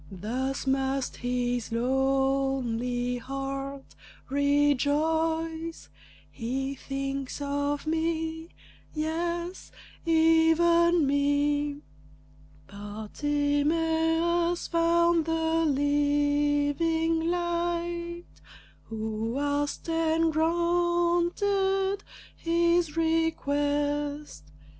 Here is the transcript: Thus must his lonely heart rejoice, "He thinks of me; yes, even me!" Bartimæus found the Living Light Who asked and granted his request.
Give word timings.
Thus 0.11 0.65
must 0.65 1.17
his 1.17 1.71
lonely 1.71 3.19
heart 3.19 3.93
rejoice, 4.31 5.89
"He 6.31 6.73
thinks 6.73 7.39
of 7.39 7.85
me; 7.85 8.49
yes, 8.95 9.71
even 10.03 11.05
me!" 11.05 11.83
Bartimæus 12.67 14.67
found 14.67 15.25
the 15.25 15.65
Living 15.67 17.29
Light 17.29 18.25
Who 18.85 19.37
asked 19.37 19.87
and 19.87 20.33
granted 20.33 21.99
his 22.35 22.97
request. 22.97 24.45